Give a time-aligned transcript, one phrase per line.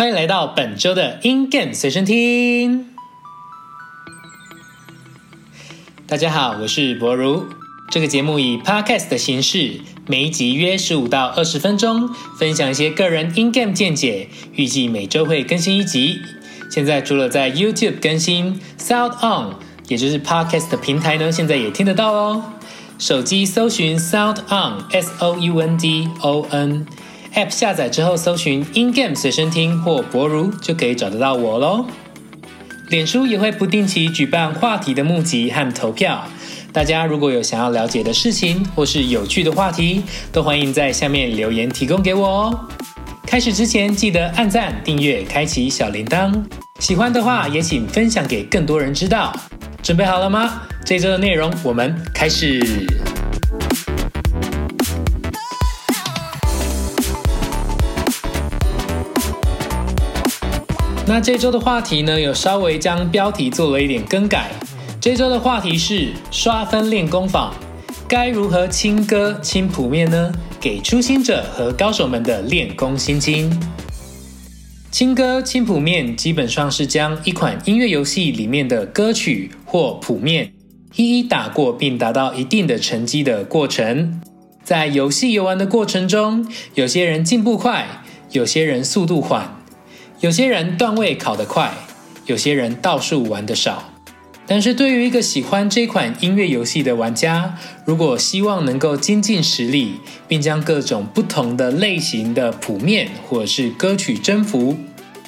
[0.00, 2.86] 欢迎来到本周的 In Game 随身听。
[6.06, 7.44] 大家好，我是博如。
[7.90, 12.08] 这个节目以 Podcast 的形式，每一集约十五到二十分钟，
[12.38, 14.30] 分享一些个人 In Game 见解。
[14.54, 16.18] 预计每周会更新一集。
[16.70, 19.56] 现在除了在 YouTube 更新，Sound On
[19.88, 22.54] 也就是 Podcast 的平台呢，现在也听得到哦。
[22.98, 26.86] 手机搜寻 Sound On S O U N D O N
[27.34, 31.86] App 下载之后，搜寻 In Game 随身听或博如，就可以找得到我喽。
[32.88, 36.26] 脸书也会不定期举办话题的募集和投票，
[36.72, 40.02] 大家如果有想要了解的事情或是有趣的话题，
[40.32, 42.68] 都欢迎在下面留言提供给我哦。
[43.24, 46.34] 开始之前记得按赞、订阅、开启小铃铛，
[46.80, 49.32] 喜欢的话也请分享给更多人知道。
[49.82, 50.62] 准备好了吗？
[50.84, 52.60] 这周的内容我们开始。
[61.12, 64.48] 那这周的话题呢，有稍微将标题做了一点更改。
[65.00, 67.52] 这周的话题是刷分练功坊，
[68.06, 70.32] 该如何轻歌轻谱面呢？
[70.60, 73.50] 给初心者和高手们的练功心经。
[74.92, 80.52] 轻歌轻谱面基本上是将一款音乐游戏里面的歌曲或谱面
[80.94, 84.20] 一一打过，并达到一定的成绩的过程。
[84.62, 89.59] 在游戏游玩的过程中，有些人进步快，有些人速度缓。
[90.20, 91.72] 有些人段位考得快，
[92.26, 93.90] 有些人倒数玩得少。
[94.46, 99.94] 但是对于一个喜欢这款音乐游戏的玩家，如果希望能够精进实力，
[100.28, 104.76] 并将各种不同的类型的谱面或者是歌曲征服，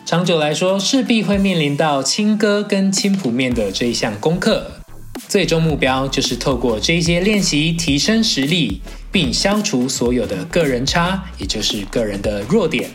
[0.05, 4.73] 长久来说势必会面临到轻歌跟轻谱面的这一项功课。
[5.27, 12.91] 最终目标就是透过这些练习提升实力，并消除所有的个人差，也就是个人的弱点。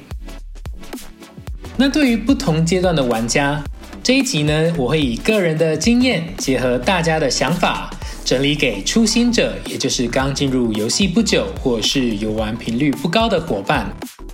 [1.80, 3.64] 那对于不同阶段的玩家，
[4.02, 7.88] 这一集呢，我会以个人的经验，结合大家的想法，
[8.26, 13.88] 整理给初心者，也就是刚进入游戏不久，或是游玩频率不高的伙伴，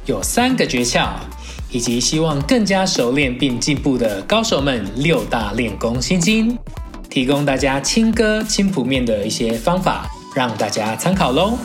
[0.06, 1.10] 有三个诀窍，
[1.70, 6.58] 以及希望更加熟练并进步的高手们六大练功心经，
[7.10, 11.58] 提供大家轻歌轻谱面的一些方法，让大家参考喽。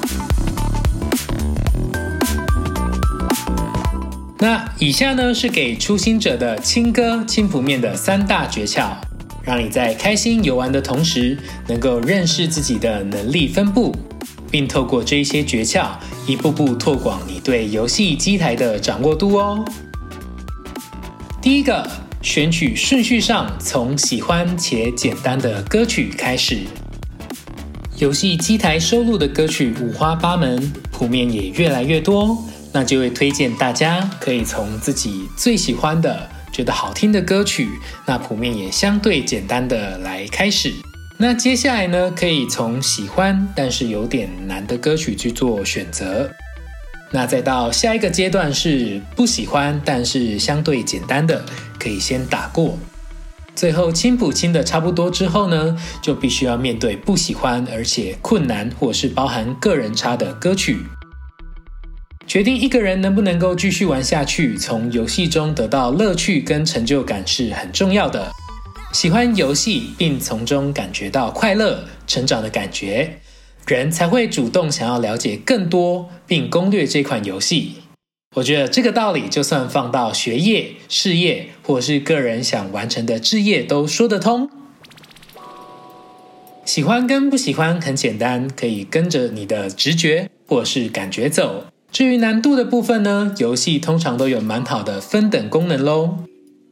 [4.41, 8.91] 那以下呢是给初心者的轻歌轻谱面的三大诀窍，
[9.43, 13.93] 让你在开心游玩的同时，能够认识自己的能力分布，
[14.49, 15.88] 并透过这些诀窍，
[16.25, 19.65] 一步步拓广你对游戏机台的掌握度哦。
[21.43, 21.91] 第一个，
[22.22, 26.60] 选取顺序上从喜欢且简单的歌曲开始。
[27.97, 32.38] 游戏机台收录的歌曲五花八门，谱面也越来越多。
[32.78, 37.69] 那就会推荐大家可以从自己最喜欢的、觉得好听的歌曲，
[38.06, 40.72] 那谱面也相对简单的来开始。
[41.17, 46.31] 那接下来呢，可以从喜欢但是有点难的歌曲去做选择。
[47.11, 51.44] 那再到下一个阶段是不喜欢但是相对简单的，
[51.81, 52.78] 可以先打过。
[53.56, 60.84] 最后清谱清的差不多之后呢，就必须要面对不喜欢而且困难或是包含个人差的歌曲。
[62.28, 68.31] 决定一个人能不能够继续玩下去，从游戏中得到乐趣跟成就感是很重要的。
[68.93, 73.21] 喜欢游戏并从中感觉到快乐、成长的感觉，
[73.67, 77.77] 人才会主动想要了解更多并攻略这款游戏。
[78.37, 84.50] 我觉得这个道理就算放到学业、事业或是个人想完成的志业都说得通。
[86.67, 91.65] 喜欢跟不喜欢很简单，可以跟着你的直觉或是感觉走。
[91.91, 96.19] 至于难度的部分呢，游戏通常都有蛮好的分等功能喽。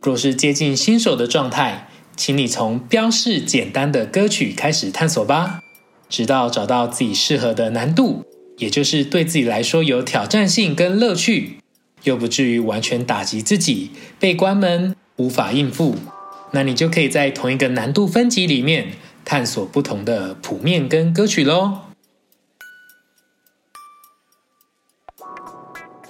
[0.02, 5.60] 若是接近新手的状态，请你从标示简单的歌曲开始探索吧，
[6.08, 8.24] 直到找到自己适合的难度，
[8.58, 11.58] 也就是对自己来说有挑战性跟乐趣，
[12.04, 13.90] 又不至于完全打击自己
[14.20, 15.96] 被关门无法应付，
[16.52, 18.92] 那你就可以在同一个难度分级里面
[19.24, 21.85] 探索不同的谱面跟歌曲喽。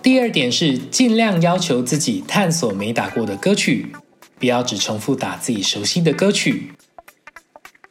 [0.07, 3.87] 第二点是尽量要求自己探索没打过的歌曲，
[4.39, 6.71] 不要只重复打自己熟悉的歌曲。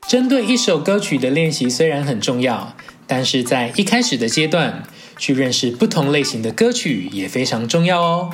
[0.07, 2.73] 针对一首歌曲的练习虽然很重要，
[3.06, 4.83] 但是在一开始的阶段
[5.17, 8.31] 去认识不同类型的歌曲也非常重要哦。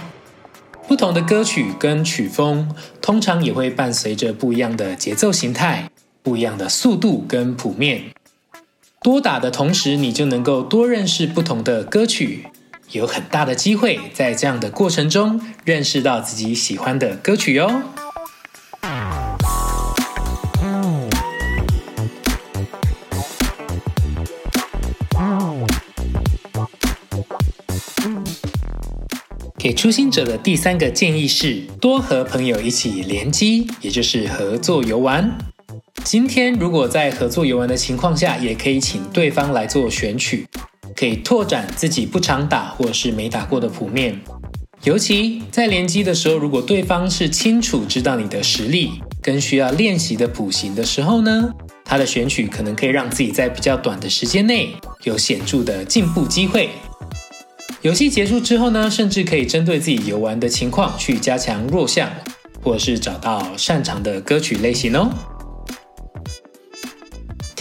[0.87, 5.89] 不同的歌曲跟曲风通常也会伴随着不一样的节奏形态、
[6.21, 8.03] 不一样的速度跟谱面。
[9.01, 12.45] 多打的同时，你就能够多认识不同的歌曲。
[12.91, 17.81] 有很大的机会在这样的过程中认识到自己喜欢的歌曲哟。
[29.57, 35.37] 给初心者的第三个建议是，多和朋友一起联机，也就是合作游玩。
[36.03, 40.47] 今天如果在合作游玩的情况下，也可以请对方来做选曲，
[41.01, 44.21] 可以拓展自己不常打或是没打过的谱面。
[44.83, 51.49] 尤其在联机的时候，如果对方是清楚知道你的实力跟需要练习的谱型的时候呢，
[51.83, 56.69] 他的选曲可能可以让自己在比较短的时间内有显著的进步机会。
[57.81, 62.11] 游戏结束之后呢，甚至可以针对自己游玩的情况去加强弱项，
[62.63, 65.09] 或是找到擅长的歌曲类型哦。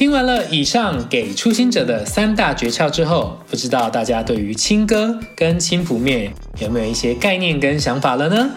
[0.00, 8.50] 听完了以上给初心者的三大诀窍之后，不知道大家对于轻歌跟轻谱面有没有一些概念跟想法了呢？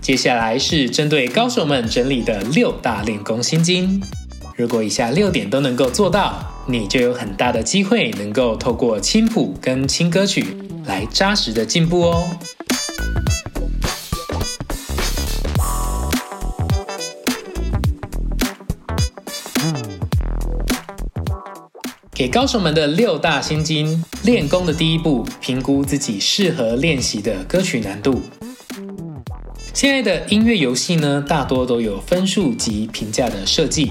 [0.00, 4.00] 接下来是针对高手们整理的六大练功心经，
[4.54, 10.46] 如果以下六点都能够做到，你就有很大的机会能够透过轻谱跟轻歌曲。
[10.86, 12.28] 来扎实的进步哦！
[22.22, 28.22] 给高手们的六大心经，练功的第一步，评估自己适合练习的歌曲难度。
[29.74, 33.90] 现在的音乐游戏呢，大多都有分数及评价的设计。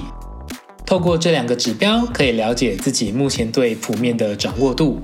[0.86, 5.02] 透过这两个指标，可以了解自己目前对谱面的掌握度。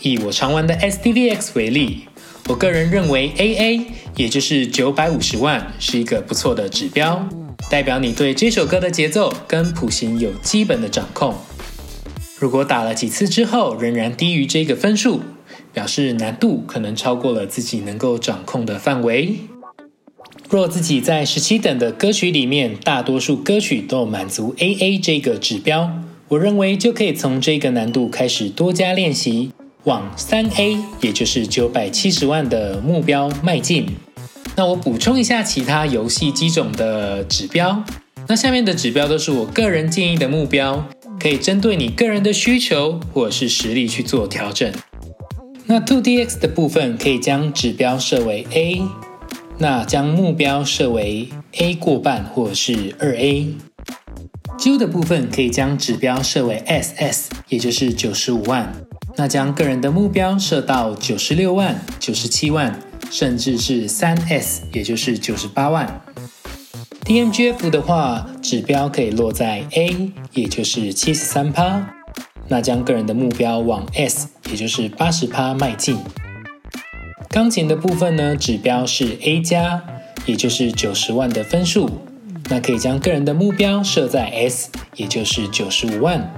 [0.00, 2.08] 以我常玩的 SDVX 为例，
[2.48, 3.84] 我个人认为 AA
[4.16, 7.24] 也就是九百五十万是一个不错的指标，
[7.70, 11.32] 代表你对这首歌的节奏跟谱型有基本的掌控。
[12.38, 15.22] 如果打了几次之后仍然低于这个分数，
[15.72, 19.36] 表示难度可能超过了自己能够掌控的范围。
[20.50, 25.90] 若自己在十七等的歌曲里面，大多数歌曲都满足 AA 这个指标，
[26.28, 29.52] 我认为就可以从这个难度开始多加练习。
[29.84, 33.86] 往三 A，也就是九百七十万的目标迈进。
[34.56, 37.84] 那我补充一下其他游戏机种的指标。
[38.28, 40.88] 那下面的指标都是我个人建议的目标，
[41.20, 44.72] 可以针对你个人的需求或者是实力去做调整。
[45.66, 48.82] 那 Two DX 的部分可以将指标设为 A，
[49.58, 51.28] 那将目标设为
[51.58, 53.54] A 过半或者是二 A。
[54.58, 58.72] Q 的部分可以将指标设为 SS，也就是九十五万。
[59.16, 62.80] 那将个人的目标设到九十六万、九十七万，
[63.10, 66.00] 甚至是三 S，也就是九十八万。
[67.06, 71.94] DMGF 的话，指标可以落在 A，也就是七十三趴。
[72.48, 75.98] 那将个人的目标往 S，也就是八十趴迈进。
[77.30, 79.84] 钢琴的部分呢，指标是 A 加，
[80.26, 81.88] 也就是九十万的分数。
[82.50, 86.34] 那可以将个人的目标设在 S，也就是九十五万。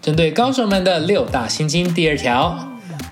[0.00, 2.68] 针对高手们的六大心经，第二条，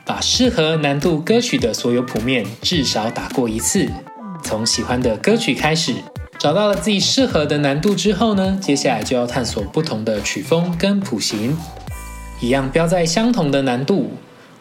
[0.06, 3.90] 把适合难度歌曲的所有谱面至少打过一次。
[4.44, 5.94] 从喜欢的歌曲开始，
[6.38, 11.56] 找到了自己适合的难度之后呢，接下来就要探索不同的曲风跟谱型。
[12.40, 14.12] 一样标在相同的难度，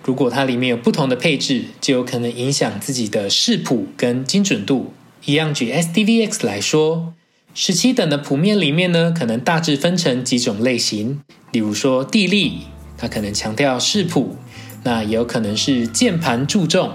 [0.03, 4.93] 如果它里面有不同的配置，就有可能影响自己的视谱跟精准度。
[5.25, 7.13] 一样举 SDVX 来说。
[7.55, 11.21] 十七等的谱面里面呢，可能大致分成几种类型，
[11.51, 12.61] 例如说地利，
[12.97, 14.37] 它可能强调视谱，
[14.83, 16.93] 那也有可能是键盘注重，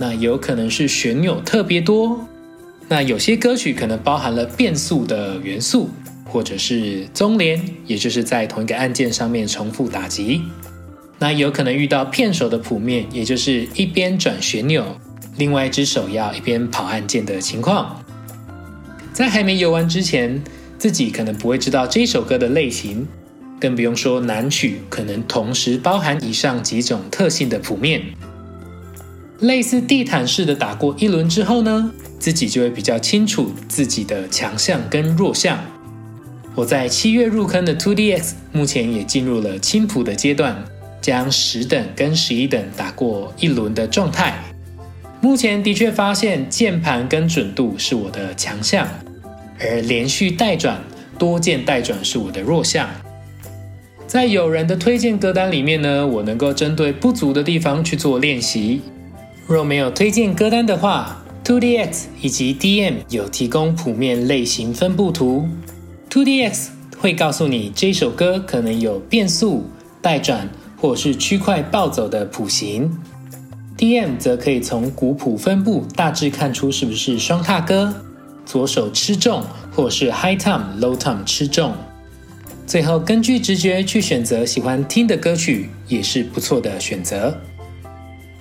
[0.00, 2.26] 那有可能是旋钮特别多，
[2.88, 5.90] 那有些歌曲可能包含了变速的元素，
[6.24, 10.40] 或者是中连，也就是在同一个按键上面重复打击，
[11.18, 14.82] 那有可能遇到片手的谱面，也就是一边转旋钮，
[15.36, 18.02] 另外一只手要一边跑按键的情况。
[19.12, 20.42] 在还没游玩之前，
[20.78, 23.06] 自己可能不会知道这首歌的类型，
[23.60, 28.00] 更不用说难曲可能同时包含以上几种特性的谱面。
[29.40, 35.58] 类似地毯式的打过一轮之后呢，自己就会比较清楚自己的强项跟弱项。
[36.54, 40.62] 我在七月入坑的 Two DX，目前也进入了轻谱的阶段，
[41.00, 44.38] 将十等跟十一等打过一轮的状态。
[45.22, 48.86] 目前的确发现键盘跟准度是我的强项。
[49.58, 50.82] 而连续带转、
[51.18, 52.88] 多键带转是我的弱项。
[54.06, 58.82] 在有人的推荐歌单里面呢，我能够针对不足的地方去做练习。
[59.52, 65.48] 若没有推荐歌单的话，Two DX 以及 DM 有提供谱面类型分布图。
[66.08, 69.64] Two DX 会告诉你这首歌可能有变速、
[70.00, 72.96] 带转或是区块暴走的谱型。
[73.76, 77.92] DM 则可以从鼓谱分布大致看出是不是双踏歌，
[78.46, 79.42] 左手吃重，
[79.72, 81.72] 或是 high tom low tom 吃重。
[82.68, 87.36] 最后根据直觉去选择喜欢听的歌曲，也是不错的选择。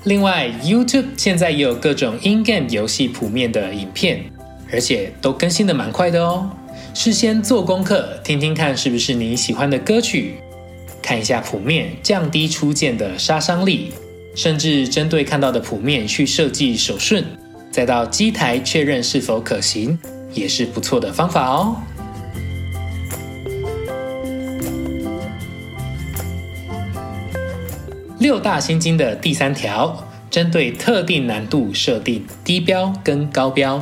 [0.06, 4.24] 另外，YouTube 现在也有各种 in-game 游戏谱面的影片，
[4.72, 6.50] 而且都更新的蛮快的哦。
[6.94, 10.36] 事先做功课，听听看是不是你喜欢的歌曲，
[11.02, 13.92] 看一下谱面，降低出键的杀伤力。
[14.36, 17.26] 甚至针对看到的谱面去设计手顺，
[17.72, 20.00] 再到机台确认是否可行，
[20.34, 21.76] 也是不错的方法哦。
[28.20, 33.82] 六大心经的第三条，针对特定难度设定低标跟高标。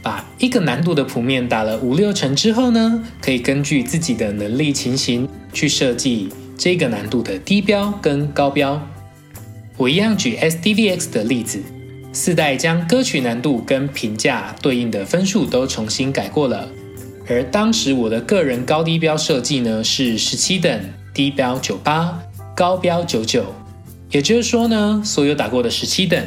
[0.00, 8.80] 把一个难度的谱面打了五六成之后呢，可以根据自己的能力情形去设计这个难度的低标跟高标。
[9.76, 11.60] 我一样举 SDVX 的例子，
[12.12, 16.68] 四代将歌曲难度跟评价对应的分数都重新改过了。
[17.28, 20.80] 而当时我的个人高低标设计呢是十七等，
[21.14, 22.20] 低标九八，
[22.54, 23.44] 高标九九。
[24.10, 26.22] 也就是说呢，所有打过的十七等，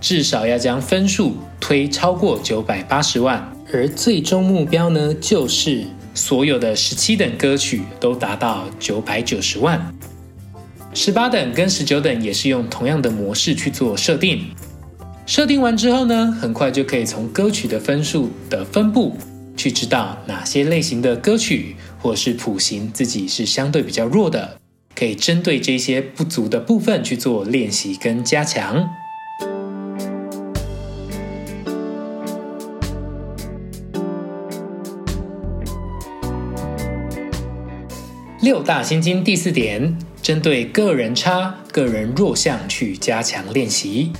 [0.00, 3.52] 至少要将分数推超过九百八十万。
[3.72, 5.84] 而最终目标呢，就是
[6.14, 9.94] 所有的十七等歌曲都达到九百九十万。
[10.94, 14.42] 十八等跟十九等也是用同样的模式去做设定，
[15.26, 19.14] 设定完之后呢，很快就可以从歌曲的分数的分布
[19.54, 24.57] 去知道哪些类型的歌曲或是谱型自己是相对比较弱的，
[24.98, 28.88] 可以针对这些不足的部分去做练习跟加强。
[38.40, 39.96] 六大心经第四点。
[40.20, 44.12] 针对个人差、个人弱项去加强练习。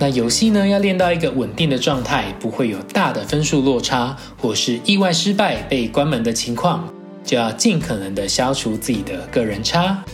[0.00, 6.92] 那游戏呢，要练到一个稳定的状态，不会有大的分数落差，或是意外失败被关门的情况，
[7.30, 10.04] 就要尽可能的消除自己的个人差。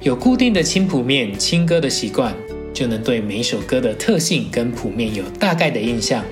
[0.00, 2.32] 有固定的清谱面、清歌的习惯，
[2.72, 6.24] 就能对每首歌的特性跟谱面有大概的印象。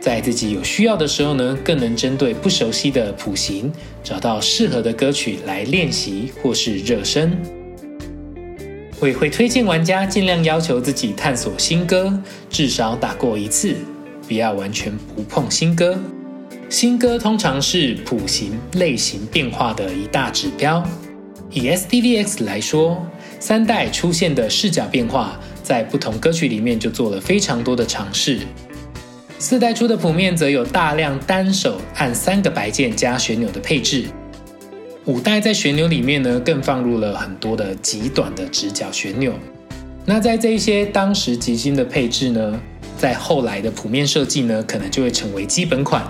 [0.00, 7.38] 在自己有需要的时候呢，更能针对不熟悉的谱型，找到适合的歌曲来练习或是热身。
[8.98, 13.76] 我也会推荐玩家尽量要求自己探索新歌，至少打过一次，
[14.26, 15.96] 不要完全不碰新歌。
[16.70, 20.86] 新歌通常是谱型类型变化的一大指标。
[21.50, 23.02] 以 SDVX 来说，
[23.40, 28.40] 三代出现的视角变化，在不同歌曲里面就做了非常多的尝试。
[29.38, 34.04] 四代出的谱面则有大量单手按三个白键加旋钮的配置，
[35.06, 39.32] 五代在旋钮里面呢更放入了很多的极短的直角旋钮。
[40.04, 42.60] 那在这一些当时极新的配置呢，
[42.98, 46.06] 在后来的谱面设计呢，可能就会成为基本款。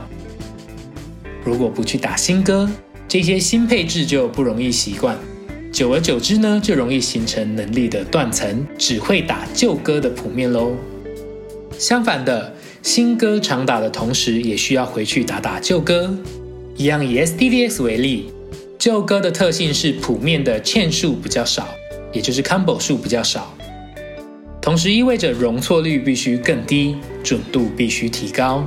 [1.48, 2.68] 如果不去打新歌，
[3.08, 5.16] 这些新配置就不容易习惯，
[5.72, 10.72] 久而久之呢，就容易形成能力的断层，只会打旧歌的谱面喽。
[11.78, 12.54] 相反的。
[12.80, 16.14] 新歌常打的同时，也需要回去打打旧歌。
[16.76, 18.30] 一样以 SDVX 为例，
[18.78, 21.66] 旧歌的特性是谱面的嵌数比较少，
[22.12, 23.52] 也就是 combo 数比较少，
[24.60, 28.66] 同时意味着容错率必须更低，准度必须提高。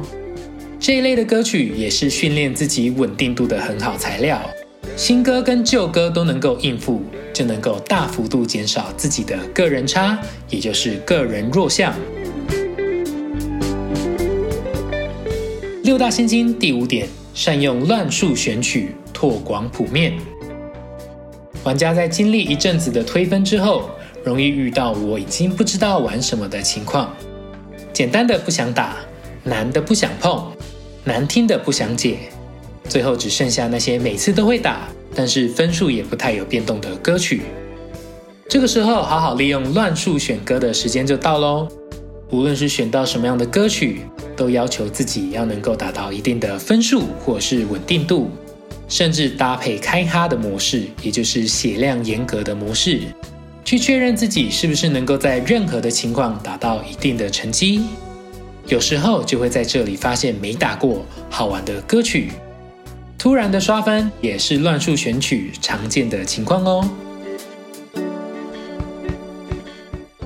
[0.84, 4.42] 这一类的歌曲也是训练自己稳定度的很好材料。
[4.98, 10.18] 新歌跟旧歌都能够应付，就能够大幅度减少自己的个人差，
[10.50, 11.94] 也就是个人弱项。
[15.84, 20.14] 六大心经第五点：善用乱数选曲，拓广谱面。
[21.64, 23.88] 玩家在经历一阵子的推分之后，
[24.24, 27.16] 容易遇到我已经不知道玩什么的情况。
[27.94, 28.96] 简单的不想打，
[29.44, 30.52] 难的不想碰，
[31.04, 32.18] 难听的不想解，
[32.88, 37.42] 最后只剩下那些每次都会打，但是分数也不太有变动的歌曲。
[38.50, 41.68] 这个时候，好好利用乱数选歌的时间就到喽。
[42.30, 44.02] 无论是选到什么样的歌曲。
[44.34, 48.32] 都要求自己要能够达到一定的分数或是稳定度，
[48.88, 53.02] 甚至搭配开哈的模式，也就是血量严格的模式，
[53.64, 57.82] 去确认自己是不是能够在任何的情况达到一定的成绩。
[58.68, 62.32] 有时候就会在这里发现没打过好玩的歌曲，
[63.18, 66.90] 突然的刷分也是乱数选曲常见的情况哦。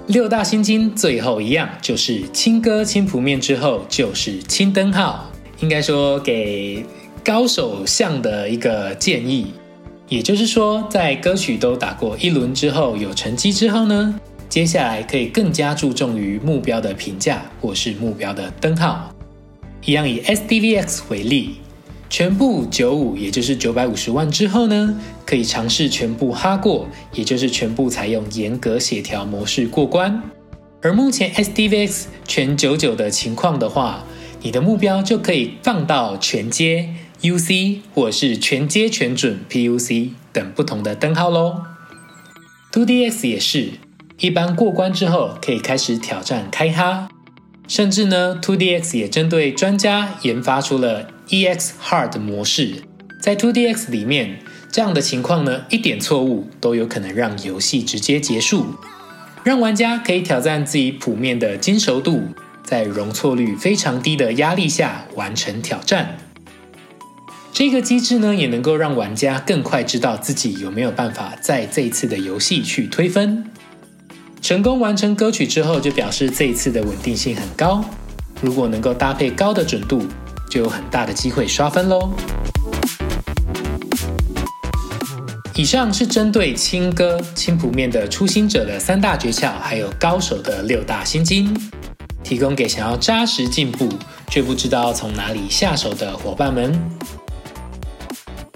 [0.07, 6.85] 六大心经最后一样就是清歌清谱面之后就是清灯号，应该说给
[7.23, 9.53] 高手像的一个建议。
[10.07, 19.13] 也就是说，在歌曲都打过一轮之后有成绩之后呢，接下来可以更加注重于目标的评价或是目标的灯号。
[19.83, 21.55] 一样以 SDVX 为例，
[22.09, 30.23] 全部九五，也就是九百五十万之后呢，可以尝试全部哈过，也就是全部采用严格协调模式过关。
[30.81, 34.03] 而目前 SDVX 全九九的情况的话，
[34.41, 41.63] 你的目标就可以放到全接 UC 或是全接全准 PUC 等不同的灯号喽。
[42.71, 43.71] 2DX 也是，
[44.19, 47.09] 一般过关之后可以开始挑战开哈。
[47.67, 52.83] 甚至呢，2DX 也针对专家研发出了 EX Hard 模式，
[53.19, 54.39] 在 2DX 里面，
[54.71, 58.67] 这样的情况呢，一点错误都有可能让游戏直接结束，
[59.43, 62.29] 让玩家可以挑战自己谱面的精熟度，
[62.63, 66.17] 在容错率非常低的压力下完成挑战。
[67.51, 73.49] 这个机制呢，也能够让玩家更快知道自己有没有办法在这一次的游戏去推分。
[74.45, 77.83] 成功完成歌曲之后，就表示这一次的稳定性很高。
[78.41, 80.05] 如果能够搭配高的准度，
[80.51, 82.11] 就有很大的机会刷分喽。
[85.55, 91.51] 以上是针对轻歌轻谱面的初心者的三大诀窍，还有高手的六大心经，
[92.23, 93.89] 提供给想要扎实进步
[94.29, 96.79] 却不知道从哪里下手的伙伴们。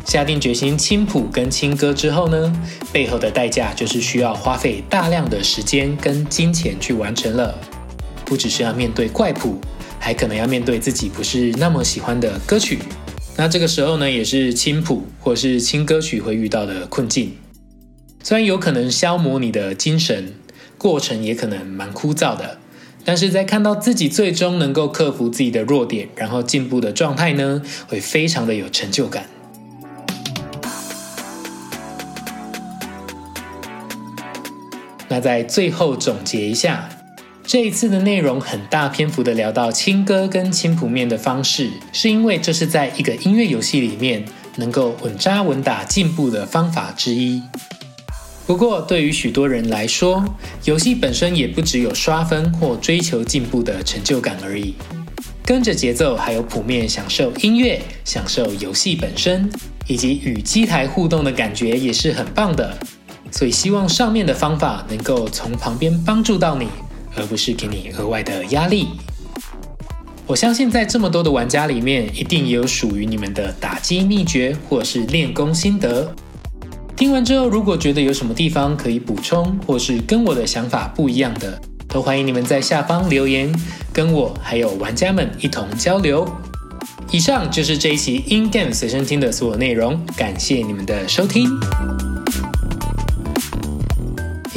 [0.10, 2.52] 下定决心轻谱跟轻歌之后呢，
[2.92, 7.56] 背后的代价就是需要花费大量的时间跟金钱去完成了。
[8.26, 9.62] 不只是要面对怪谱，
[10.00, 12.80] 还可能要面对自己不是那么喜欢的歌曲。
[13.38, 17.36] 那这个时候呢，也是轻谱或是轻歌曲会遇到的困境。
[18.24, 20.34] 虽然有可能消磨你的精神，
[20.80, 22.58] 过程也可能蛮枯燥的，
[23.06, 29.28] 但是在看到自己最终能够克服自己的弱点，然后进步的状态呢，会非常的有成就感。
[35.10, 36.88] 那在最后总结一下，
[37.44, 44.24] 这一次的内容很大篇幅的聊到轻歌跟轻谱面的方式，是因为这是在一个音乐游戏里面
[44.58, 47.42] 能够稳扎稳打进步的方法之一。
[48.46, 50.24] 不过，对于许多人来说，
[50.66, 54.76] 游戏本身也不只有刷分或追求进步的成就感而已，
[55.44, 59.50] 跟着节奏还有谱面享受音乐、享受游戏本身，
[59.88, 62.78] 以及与机台互动的感觉也是很棒的。
[63.32, 66.68] 所以希望上面的方法能够从旁边帮助到你，
[67.16, 68.88] 而不是给你额外的压力。
[70.26, 76.14] 我相信在这么多的玩家里面，一定也有属于你们的打击秘诀或是练功心得。
[76.96, 83.52] 听完之后，如果觉得有什么地方可以补充，或是跟我的想法不一样的，都欢迎你们在下方留言，
[83.92, 86.28] 跟我还有玩家们一同交流。
[87.10, 91.50] 以上就是这一期 In Game 随身听的所有内容，感谢你们的收听。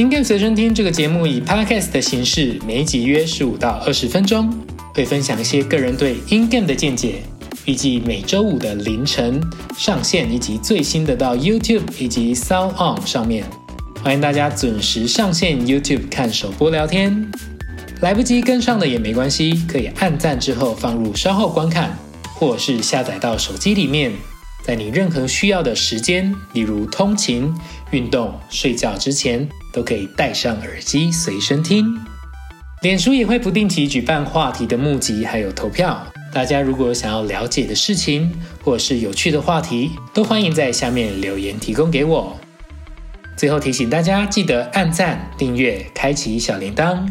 [0.02, 4.52] In Game 随身听这个节目以 Podcast 的形式，每集约十五到二十分钟，
[4.92, 7.22] 会分享一些个人对 In Game 的见解。
[7.66, 9.40] 预计每周五的凌晨
[9.78, 13.44] 上线，以及最新的到 YouTube 以及 Sound On 上面，
[14.02, 17.30] 欢迎大家准时上线 YouTube 看首播聊天。
[18.00, 21.96] 来不及跟上的也没关系，可以按赞之后放入稍后观看，
[22.34, 24.10] 或是下载到手机里面。
[24.64, 27.54] 在你任何需要的时间，例如通勤、
[27.92, 31.98] 运动、睡觉之前，都可以戴上耳机随身听。
[32.82, 36.06] 脸书也会不定期举办话题的募集，还有投票。
[36.32, 38.32] 大家如果想要了解的事情，
[38.64, 42.36] 或是有趣的话题，都欢迎在下面留言提供给我。
[43.36, 47.06] 最后提醒大家，记得按赞、订阅、开启小铃铛。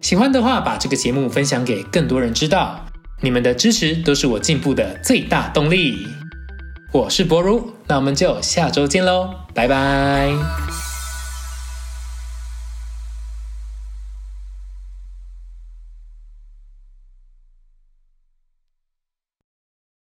[0.00, 2.86] 喜欢的话，把这个节目分享给更多人知道。
[3.20, 6.06] 你们的支持都是我进步的最大动力。
[6.92, 10.85] 我是博如，那我们就下周见喽，拜拜。